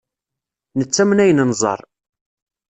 [0.79, 1.81] Nettamen ayen nẓerr.